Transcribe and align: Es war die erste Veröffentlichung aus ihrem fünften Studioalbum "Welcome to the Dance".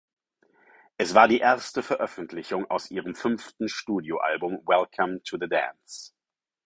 Es 0.97 1.13
war 1.13 1.27
die 1.27 1.37
erste 1.37 1.83
Veröffentlichung 1.83 2.65
aus 2.71 2.89
ihrem 2.89 3.13
fünften 3.13 3.69
Studioalbum 3.69 4.61
"Welcome 4.65 5.21
to 5.21 5.37
the 5.39 5.47
Dance". 5.47 6.11